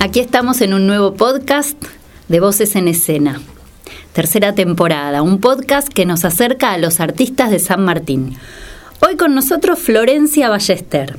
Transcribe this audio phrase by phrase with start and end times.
[0.00, 1.76] aquí estamos en un nuevo podcast
[2.28, 3.40] de Voces en Escena.
[4.14, 8.36] Tercera temporada, un podcast que nos acerca a los artistas de San Martín.
[9.06, 11.18] Hoy con nosotros Florencia Ballester,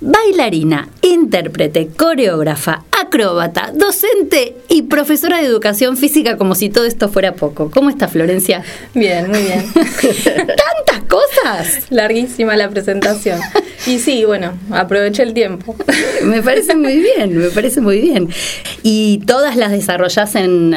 [0.00, 7.34] bailarina, intérprete, coreógrafa, acróbata, docente y profesora de educación física, como si todo esto fuera
[7.34, 7.68] poco.
[7.68, 8.62] ¿Cómo está Florencia?
[8.94, 9.64] Bien, muy bien.
[9.74, 11.90] ¡Tantas cosas!
[11.90, 13.40] Larguísima la presentación.
[13.88, 15.74] Y sí, bueno, aproveché el tiempo.
[16.22, 18.28] Me parece muy bien, me parece muy bien.
[18.84, 20.76] ¿Y todas las desarrollas en,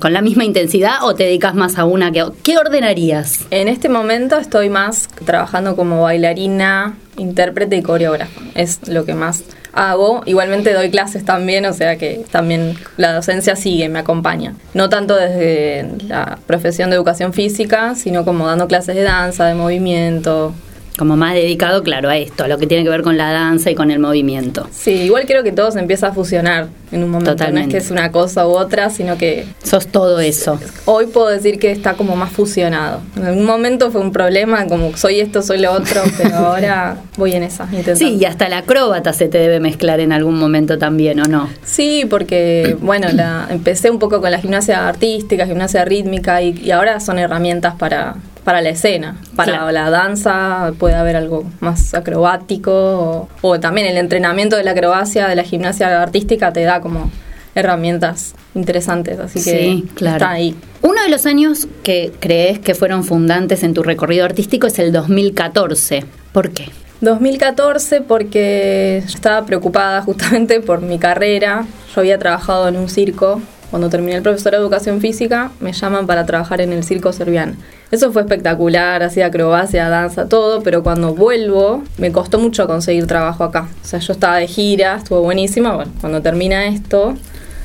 [0.00, 3.40] con la misma intensidad o te dedicas más a una que ¿Qué ordenarías?
[3.50, 8.40] En este momento estoy más trabajando como bailarina, intérprete y coreógrafa.
[8.54, 10.22] Es lo que más hago.
[10.26, 14.54] Igualmente doy clases también, o sea que también la docencia sigue, me acompaña.
[14.74, 19.54] No tanto desde la profesión de educación física, sino como dando clases de danza, de
[19.54, 20.54] movimiento,
[20.96, 23.70] como más dedicado, claro, a esto, a lo que tiene que ver con la danza
[23.70, 24.68] y con el movimiento.
[24.70, 27.32] Sí, igual creo que todo se empieza a fusionar en un momento.
[27.32, 27.72] Totalmente.
[27.72, 29.46] No es que es una cosa u otra, sino que...
[29.62, 30.58] Sos todo eso.
[30.84, 33.00] Hoy puedo decir que está como más fusionado.
[33.16, 37.32] En algún momento fue un problema, como soy esto, soy lo otro, pero ahora voy
[37.32, 37.68] en esa.
[37.94, 41.48] Sí, y hasta la acróbata se te debe mezclar en algún momento también, ¿o no?
[41.64, 47.00] Sí, porque, bueno, la, empecé un poco con la gimnasia artística, gimnasia rítmica, y ahora
[47.00, 49.16] son herramientas para para la escena.
[49.36, 55.28] Para la danza puede haber algo más acrobático o, también el entrenamiento de la acrobacia,
[55.28, 57.10] de la gimnasia artística te da como
[57.54, 60.16] herramientas interesantes, así que claro.
[60.16, 60.56] está ahí.
[60.80, 64.92] Uno de los años que crees que fueron fundantes en tu recorrido artístico es el
[64.92, 66.04] 2014.
[66.32, 66.70] ¿Por qué?
[67.02, 71.66] 2014 porque estaba preocupada justamente por mi carrera.
[71.94, 76.06] Yo había trabajado en un circo cuando terminé el profesor de educación física, me llaman
[76.06, 77.54] para trabajar en el circo serbiano.
[77.90, 83.44] Eso fue espectacular, hacía acrobacia, danza, todo, pero cuando vuelvo me costó mucho conseguir trabajo
[83.44, 83.68] acá.
[83.82, 85.74] O sea, yo estaba de gira, estuvo buenísima.
[85.74, 87.14] Bueno, cuando termina esto.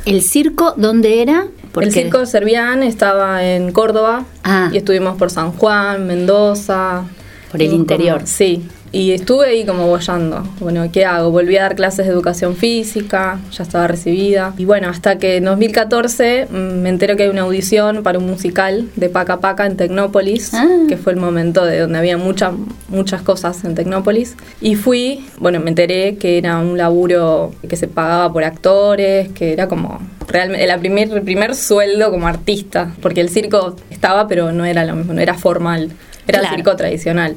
[0.06, 1.48] ¿El circo dónde era?
[1.76, 4.70] El circo serbiano estaba en Córdoba ah.
[4.72, 7.04] y estuvimos por San Juan, Mendoza.
[7.52, 8.22] Por el interior.
[8.24, 10.44] sí, y estuve ahí como bollando.
[10.60, 11.32] Bueno, ¿qué hago?
[11.32, 14.54] Volví a dar clases de educación física, ya estaba recibida.
[14.58, 18.28] Y bueno, hasta que en 2014 mm, me entero que hay una audición para un
[18.28, 20.66] musical de Paca Paca en Tecnópolis, ah.
[20.88, 22.54] que fue el momento de donde había muchas
[22.90, 24.36] muchas cosas en Tecnópolis.
[24.62, 29.54] Y fui, bueno, me enteré que era un laburo que se pagaba por actores, que
[29.54, 34.66] era como realmente el primer, primer sueldo como artista, porque el circo estaba, pero no
[34.66, 35.92] era lo mismo, no era formal,
[36.28, 37.36] era el circo tradicional.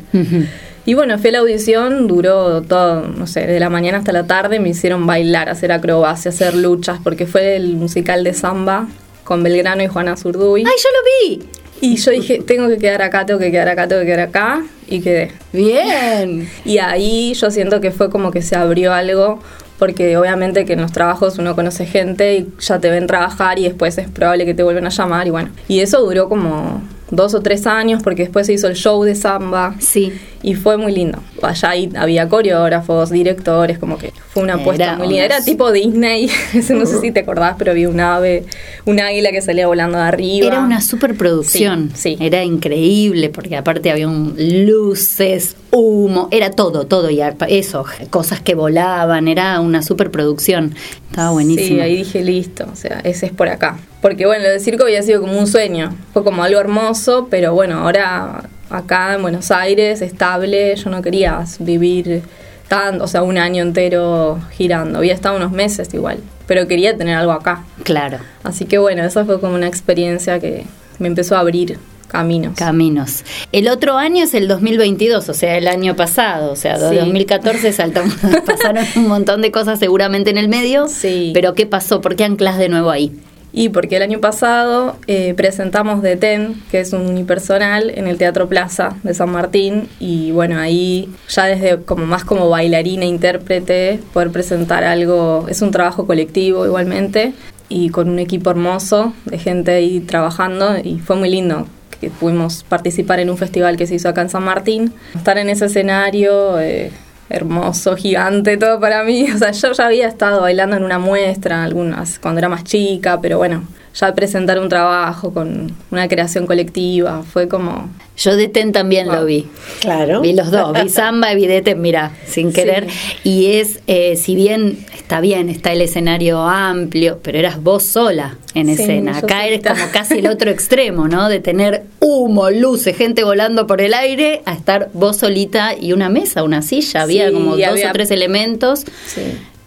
[0.91, 4.27] Y bueno, fui a la audición, duró todo, no sé, de la mañana hasta la
[4.27, 8.89] tarde, me hicieron bailar, hacer acrobacia, hacer luchas, porque fue el musical de samba
[9.23, 10.65] con Belgrano y Juana Zurduy.
[10.67, 11.49] ¡Ay, yo lo vi!
[11.81, 14.65] Y yo dije, tengo que quedar acá, tengo que quedar acá, tengo que quedar acá,
[14.89, 15.31] y quedé.
[15.53, 16.51] Bien.
[16.65, 19.39] Y ahí yo siento que fue como que se abrió algo,
[19.79, 23.63] porque obviamente que en los trabajos uno conoce gente y ya te ven trabajar y
[23.63, 25.51] después es probable que te vuelvan a llamar y bueno.
[25.69, 29.15] Y eso duró como dos o tres años porque después se hizo el show de
[29.15, 29.75] samba.
[29.79, 30.13] Sí.
[30.43, 31.19] Y fue muy lindo.
[31.43, 35.25] Allá había coreógrafos, directores, como que fue una apuesta muy linda.
[35.25, 36.31] Era tipo Disney,
[36.71, 38.45] no sé si te acordás, pero había un ave,
[38.87, 40.47] un águila que salía volando de arriba.
[40.47, 41.91] Era una superproducción.
[41.95, 47.11] Sí, Era increíble porque aparte había un, luces, humo, era todo, todo.
[47.11, 50.75] Y eso, cosas que volaban, era una superproducción.
[51.11, 51.77] Estaba buenísimo.
[51.77, 53.79] Sí, ahí dije listo, o sea, ese es por acá.
[54.01, 57.53] Porque bueno, lo del circo había sido como un sueño, fue como algo hermoso, pero
[57.53, 62.23] bueno, ahora acá en Buenos Aires, estable, yo no quería vivir
[62.69, 67.17] tan, o sea, un año entero girando, había estado unos meses igual, pero quería tener
[67.17, 67.65] algo acá.
[67.83, 68.19] Claro.
[68.45, 70.65] Así que bueno, esa fue como una experiencia que
[70.99, 72.57] me empezó a abrir caminos.
[72.57, 73.25] Caminos.
[73.53, 78.15] El otro año es el 2022, o sea, el año pasado, o sea, 2014 saltamos,
[78.47, 80.87] pasaron un montón de cosas seguramente en el medio.
[80.89, 81.33] Sí.
[81.35, 82.01] Pero ¿qué pasó?
[82.01, 83.13] ¿Por qué anclas de nuevo ahí?
[83.53, 88.49] Y porque el año pasado eh, presentamos Ten, que es un unipersonal, en el Teatro
[88.49, 89.89] Plaza de San Martín.
[89.99, 95.71] Y bueno, ahí ya desde como más como bailarina, intérprete, poder presentar algo, es un
[95.71, 97.33] trabajo colectivo igualmente,
[97.69, 101.67] y con un equipo hermoso de gente ahí trabajando, y fue muy lindo
[102.01, 104.95] que pudimos participar en un festival que se hizo acá en San Martín.
[105.15, 106.59] Estar en ese escenario...
[106.61, 106.91] Eh,
[107.31, 109.27] hermoso, gigante, todo para mí.
[109.35, 113.21] O sea, yo ya había estado bailando en una muestra algunas cuando era más chica,
[113.23, 118.73] pero bueno, ya presentar un trabajo con una creación colectiva fue como yo de TEN
[118.73, 119.49] también lo vi.
[119.81, 120.21] Claro.
[120.21, 122.87] Vi los dos, vi Samba y vi de TEN, mira, sin querer.
[123.25, 128.37] Y es, eh, si bien está bien, está el escenario amplio, pero eras vos sola
[128.55, 129.19] en escena.
[129.19, 131.29] Acá eres como casi el otro extremo, ¿no?
[131.29, 136.09] De tener humo, luces, gente volando por el aire, a estar vos solita y una
[136.09, 137.03] mesa, una silla.
[137.03, 138.85] Había como dos o tres elementos.
[139.07, 139.23] Sí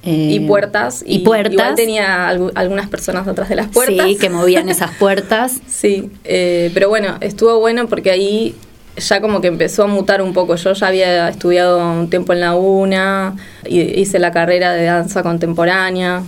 [0.05, 1.03] y eh, puertas.
[1.05, 1.53] Y, puertas.
[1.53, 4.05] Igual tenía algunas personas atrás de las puertas.
[4.05, 5.61] Sí, que movían esas puertas.
[5.67, 8.55] sí, eh, pero bueno, estuvo bueno porque ahí
[8.97, 10.55] ya como que empezó a mutar un poco.
[10.55, 13.35] Yo ya había estudiado un tiempo en la UNA,
[13.65, 16.23] hice la carrera de danza contemporánea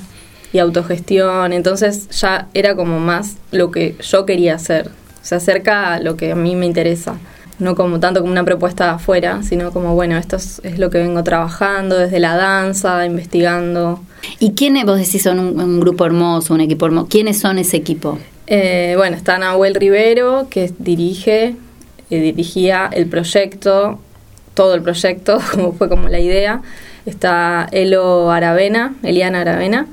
[0.56, 4.90] y autogestión, entonces ya era como más lo que yo quería hacer.
[5.22, 7.18] Se acerca a lo que a mí me interesa
[7.60, 11.24] no como tanto como una propuesta afuera, sino como, bueno, esto es, lo que vengo
[11.24, 14.02] trabajando desde la danza, investigando.
[14.40, 17.08] ¿Y quiénes, vos decís, son un, grupo hermoso, un equipo hermoso?
[17.10, 18.20] ¿Quiénes son ese equipo?
[18.48, 21.56] Eh, bueno, está Nahuel Rivero, que dirige,
[22.10, 24.00] eh, dirigía el proyecto,
[24.54, 26.62] todo el proyecto, como fue como la idea.
[27.06, 29.88] Está Elo Aravena, Eliana Aravena,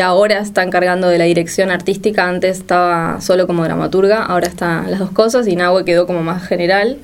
[0.00, 5.00] ahora está encargando de la dirección artística, antes estaba solo como dramaturga, ahora están las
[5.00, 6.98] dos cosas y Nahue quedó como más general.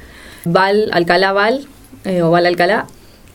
[0.44, 1.66] Val, Alcalá Val,
[2.04, 2.86] eh, o Val Alcalá,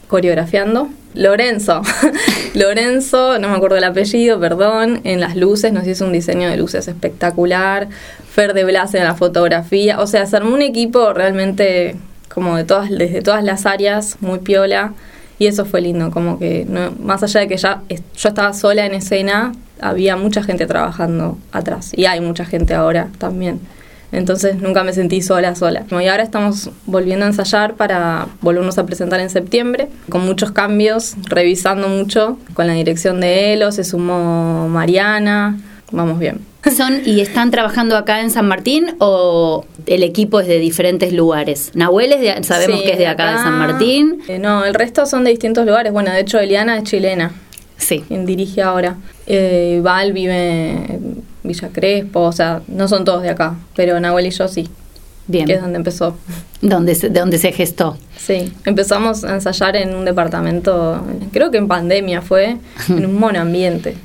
[0.07, 0.89] coreografiando.
[1.13, 1.81] Lorenzo,
[2.53, 6.57] Lorenzo, no me acuerdo el apellido, perdón, en las luces, nos hizo un diseño de
[6.57, 7.87] luces espectacular.
[8.29, 11.95] Fer de Blas en la fotografía, o sea, se armó un equipo realmente
[12.29, 14.93] como de todas, desde todas las áreas, muy piola.
[15.39, 16.67] Y eso fue lindo, como que
[16.99, 17.81] más allá de que ya
[18.17, 21.91] yo estaba sola en escena, había mucha gente trabajando atrás.
[21.95, 23.59] Y hay mucha gente ahora también.
[24.11, 25.83] Entonces nunca me sentí sola, sola.
[25.91, 31.15] Y ahora estamos volviendo a ensayar para volvernos a presentar en septiembre, con muchos cambios,
[31.25, 32.37] revisando mucho.
[32.53, 35.57] Con la dirección de Elo, se sumó Mariana,
[35.91, 36.39] vamos bien.
[36.75, 41.71] ¿Son y están trabajando acá en San Martín o el equipo es de diferentes lugares?
[41.75, 44.21] Nahuel es sabemos que es de acá, de San Martín.
[44.27, 45.93] Eh, no, el resto son de distintos lugares.
[45.93, 47.31] Bueno, de hecho Eliana es chilena.
[47.77, 48.03] Sí.
[48.07, 48.97] Quien dirige ahora.
[49.25, 54.27] Eh, Val vive en Villa Crespo, o sea, no son todos de acá, pero Nahuel
[54.27, 54.67] y yo sí.
[55.27, 55.45] Bien.
[55.45, 56.15] Que es donde empezó.
[56.61, 57.97] ¿Dónde se, de donde se gestó.
[58.17, 62.57] Sí, empezamos a ensayar en un departamento, creo que en pandemia fue,
[62.89, 63.95] en un monoambiente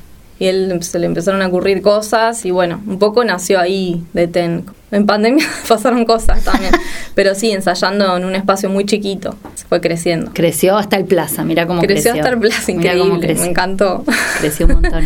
[0.43, 4.27] y él se le empezaron a ocurrir cosas y bueno, un poco nació ahí de
[4.27, 4.65] TEN.
[4.91, 6.73] En pandemia pasaron cosas también,
[7.15, 10.33] pero sí, ensayando en un espacio muy chiquito, se fue creciendo.
[10.35, 12.11] Creció hasta el plaza, mira cómo creció.
[12.11, 14.05] Creció hasta el plaza, increíble, me encantó.
[14.41, 15.05] Creció un montón.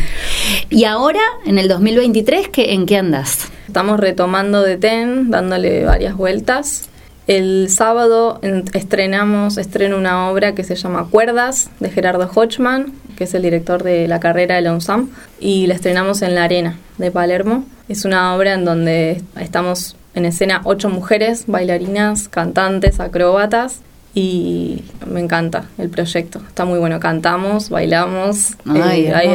[0.71, 3.49] y ahora, en el 2023, ¿qué, ¿en qué andas?
[3.67, 6.89] Estamos retomando de TEN, dándole varias vueltas.
[7.27, 8.41] El sábado
[8.73, 13.83] estrenamos, estreno una obra que se llama Cuerdas de Gerardo Hochman, que es el director
[13.83, 17.65] de la carrera de la UNSAM, y la estrenamos en La Arena de Palermo.
[17.89, 23.81] Es una obra en donde estamos en escena ocho mujeres, bailarinas, cantantes, acróbatas,
[24.15, 26.41] y me encanta el proyecto.
[26.47, 29.35] Está muy bueno, cantamos, bailamos, eh, hay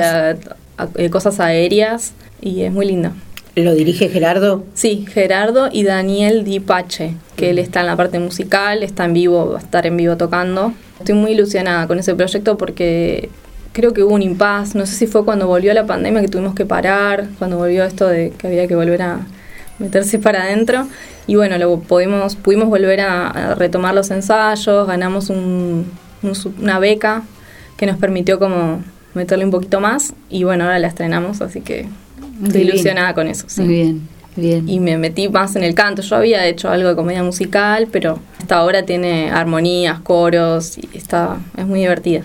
[0.96, 3.12] eh, cosas aéreas y es muy lindo.
[3.56, 4.64] ¿Lo dirige Gerardo?
[4.74, 9.52] Sí, Gerardo y Daniel Dipache, que él está en la parte musical, está en vivo,
[9.52, 10.74] va a estar en vivo tocando.
[11.00, 13.30] Estoy muy ilusionada con ese proyecto porque
[13.74, 16.56] creo que hubo un impas, no sé si fue cuando volvió la pandemia que tuvimos
[16.56, 19.20] que parar, cuando volvió esto de que había que volver a
[19.80, 20.88] meterse para adentro.
[21.28, 27.24] Y bueno, lo pudimos, pudimos volver a, retomar los ensayos, ganamos una beca
[27.76, 28.82] que nos permitió como
[29.14, 31.88] meterle un poquito más y bueno, ahora la estrenamos, así que
[32.44, 33.62] Estoy ilusionada con eso, sí.
[33.62, 34.70] Muy bien, bien.
[34.70, 36.02] Y me metí más en el canto.
[36.02, 41.38] Yo había hecho algo de comedia musical, pero esta obra tiene armonías, coros y está,
[41.58, 42.24] es muy divertida.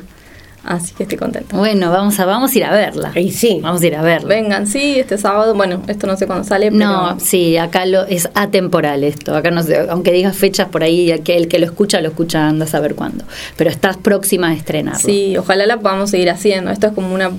[0.67, 1.57] Así que estoy contenta.
[1.57, 3.13] Bueno, vamos a, vamos a ir a verla.
[3.15, 3.61] Y sí.
[3.63, 4.29] Vamos a ir a verla.
[4.29, 5.55] Vengan, sí, este sábado.
[5.55, 6.85] Bueno, esto no sé cuándo sale, pero...
[6.85, 9.37] No, sí, acá lo, es atemporal esto.
[9.37, 12.09] Acá no sé, aunque digas fechas por ahí, el que, el que lo escucha, lo
[12.09, 13.25] escucha, anda a saber cuándo.
[13.57, 14.99] Pero estás próxima a estrenarlo.
[14.99, 16.73] Sí, ojalá la podamos seguir haciendo.
[16.73, 17.31] Esto es como una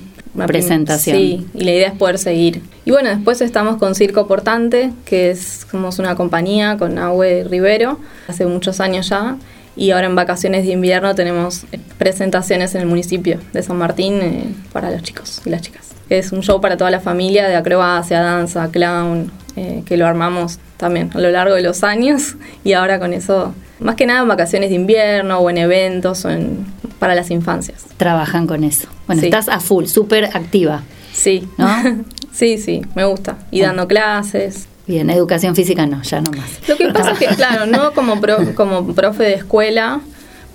[0.45, 1.17] presentación.
[1.17, 2.61] Sí, y la idea es poder seguir.
[2.85, 7.99] Y bueno, después estamos con Circo Portante, que es somos una compañía con Nahue Rivero,
[8.27, 9.37] hace muchos años ya.
[9.75, 11.65] Y ahora en vacaciones de invierno tenemos
[11.97, 15.89] presentaciones en el municipio de San Martín eh, para los chicos y las chicas.
[16.09, 20.59] Es un show para toda la familia de acrobacia, danza, clown, eh, que lo armamos
[20.77, 24.27] también a lo largo de los años y ahora con eso, más que nada en
[24.27, 26.65] vacaciones de invierno o en eventos o en
[26.99, 27.85] para las infancias.
[27.97, 28.87] Trabajan con eso.
[29.07, 30.83] Bueno, estás a full, súper activa.
[31.13, 31.47] Sí.
[31.57, 31.67] ¿No?
[32.31, 33.37] sí, sí, me gusta.
[33.51, 34.67] Y dando clases.
[34.87, 36.67] Bien, educación física no, ya no más.
[36.67, 38.21] Lo que pasa es que, claro, no como,
[38.55, 39.99] como profe de escuela,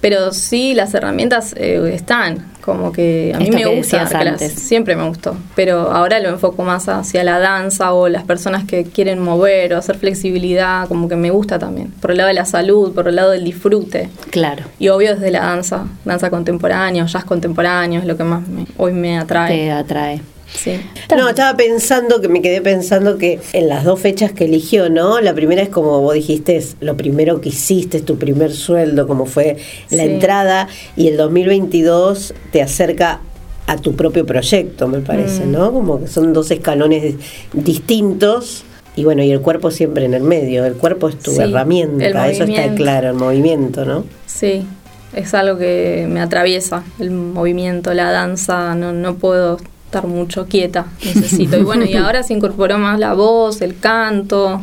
[0.03, 4.53] Pero sí, las herramientas eh, están, como que a mí Esto me gusta antes.
[4.53, 8.85] siempre me gustó, pero ahora lo enfoco más hacia la danza o las personas que
[8.85, 12.45] quieren mover o hacer flexibilidad, como que me gusta también, por el lado de la
[12.45, 14.11] salud, por el lado del disfrute.
[14.31, 14.65] Claro.
[14.79, 18.67] Y obvio desde la danza, danza contemporánea, o jazz contemporáneo, es lo que más me-
[18.77, 19.55] hoy me atrae.
[19.57, 20.21] Te atrae.
[20.55, 20.81] Sí.
[21.17, 25.21] No, estaba pensando que me quedé pensando que en las dos fechas que eligió, ¿no?
[25.21, 29.07] La primera es como vos dijiste, es lo primero que hiciste, es tu primer sueldo,
[29.07, 29.57] como fue
[29.91, 30.11] la Sí.
[30.11, 33.21] entrada, y el 2022 te acerca
[33.67, 35.53] a tu propio proyecto, me parece, Mm.
[35.53, 35.73] ¿no?
[35.73, 37.15] Como que son dos escalones
[37.53, 38.65] distintos.
[38.95, 40.67] Y bueno, y el cuerpo siempre en el medio.
[40.67, 44.05] El cuerpo es tu Sí, herramienta, eso está claro, el movimiento, ¿no?
[44.27, 44.67] Sí,
[45.15, 49.57] es algo que me atraviesa, el movimiento, la danza, no, no puedo
[49.93, 51.59] estar mucho quieta, necesito.
[51.59, 54.63] Y bueno, y ahora se incorporó más la voz, el canto,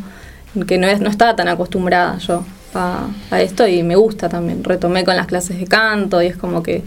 [0.67, 2.43] que no, es, no estaba tan acostumbrada yo
[2.73, 4.63] a, a esto y me gusta también.
[4.63, 6.81] Retomé con las clases de canto y es como que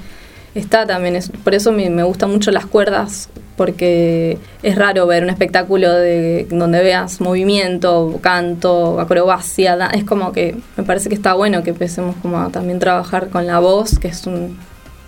[0.57, 5.23] está también, es, por eso me, me gustan mucho las cuerdas, porque es raro ver
[5.23, 11.35] un espectáculo de donde veas movimiento, canto, acrobacia, es como que me parece que está
[11.35, 14.59] bueno que empecemos como a también trabajar con la voz, que es un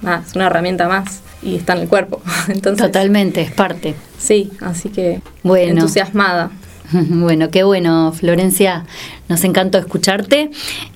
[0.05, 2.21] nada, es una herramienta más y está en el cuerpo.
[2.49, 3.95] Entonces, Totalmente, es parte.
[4.19, 5.73] Sí, así que Bueno.
[5.81, 6.51] entusiasmada.
[6.93, 8.85] Bueno, qué bueno, Florencia.
[9.29, 10.51] Nos encantó escucharte.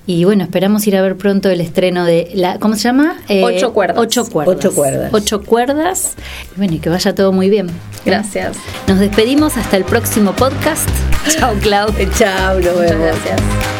[0.05, 2.57] Y bueno, esperamos ir a ver pronto el estreno de la.
[2.59, 3.17] ¿Cómo se llama?
[3.27, 3.97] Eh, Ocho cuerdas.
[3.97, 4.55] Ocho cuerdas.
[4.55, 5.09] Ocho cuerdas.
[5.13, 6.13] Ocho cuerdas.
[6.55, 7.67] Y bueno, y que vaya todo muy bien.
[8.05, 8.55] Gracias.
[8.87, 10.87] Nos despedimos hasta el próximo podcast.
[11.37, 11.89] Chao, Clau.
[12.17, 13.05] Chao, nos Muchas vemos.
[13.25, 13.78] gracias.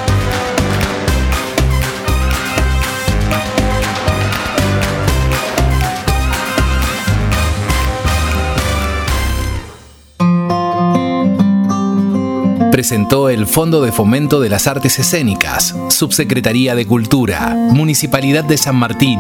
[12.90, 18.78] Presentó el Fondo de Fomento de las Artes Escénicas, Subsecretaría de Cultura, Municipalidad de San
[18.78, 19.20] Martín.